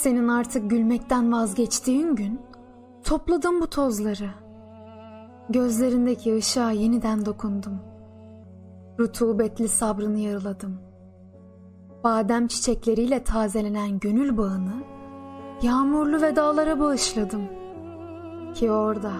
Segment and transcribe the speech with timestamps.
[0.00, 2.40] Senin artık gülmekten vazgeçtiğin gün
[3.04, 4.30] topladım bu tozları.
[5.48, 7.78] Gözlerindeki ışığa yeniden dokundum.
[8.98, 10.80] Rutubetli sabrını yarıladım.
[12.04, 14.72] Badem çiçekleriyle tazelenen gönül bağını
[15.62, 17.42] yağmurlu vedalara bağışladım.
[18.54, 19.12] Ki orada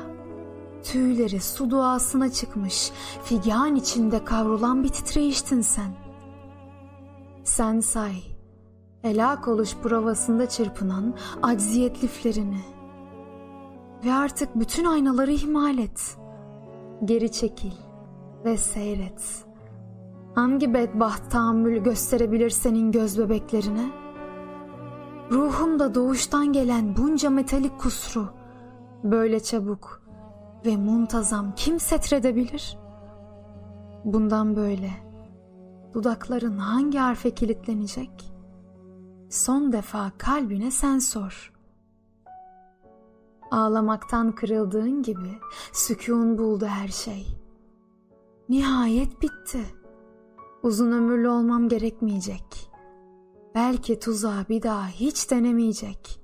[0.83, 2.91] tüyleri su duasına çıkmış
[3.25, 5.93] figan içinde kavrulan bir titreyiştin sen.
[7.45, 8.30] Sen say,
[9.03, 12.61] helak oluş provasında çırpınan acziyet liflerini.
[14.05, 16.17] Ve artık bütün aynaları ihmal et.
[17.05, 17.73] Geri çekil
[18.45, 19.45] ve seyret.
[20.35, 23.91] Hangi bedbaht tahammül gösterebilir senin göz bebeklerine?
[25.31, 28.29] Ruhumda doğuştan gelen bunca metalik kusru
[29.05, 30.03] böyle çabuk
[30.67, 32.79] ve muntazam kim setredebilir?
[34.05, 34.91] Bundan böyle
[35.95, 38.30] dudakların hangi harfe kilitlenecek?
[39.31, 41.53] Son defa kalbine sen sor.
[43.51, 45.39] Ağlamaktan kırıldığın gibi
[45.73, 47.27] sükun buldu her şey.
[48.49, 49.61] Nihayet bitti.
[50.63, 52.71] Uzun ömürlü olmam gerekmeyecek.
[53.55, 56.21] Belki tuzağı bir daha hiç denemeyecek.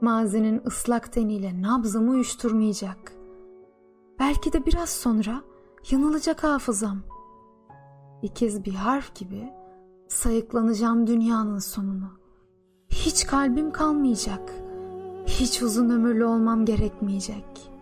[0.00, 3.12] Mazinin ıslak teniyle nabzımı uyuşturmayacak.
[4.18, 5.42] Belki de biraz sonra
[5.90, 6.98] yanılacak hafızam.
[8.22, 9.63] İkiz bir harf gibi
[10.14, 12.10] sayıklanacağım dünyanın sonunu.
[12.88, 14.52] Hiç kalbim kalmayacak.
[15.26, 17.73] Hiç uzun ömürlü olmam gerekmeyecek.''